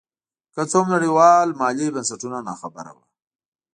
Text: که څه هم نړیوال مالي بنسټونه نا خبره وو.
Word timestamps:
که 0.53 0.61
څه 0.69 0.77
هم 0.79 0.87
نړیوال 0.95 1.47
مالي 1.59 1.87
بنسټونه 1.95 2.37
نا 2.47 2.53
خبره 2.61 2.91
وو. 2.95 3.03